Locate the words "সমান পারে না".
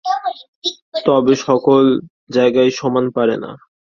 2.71-3.51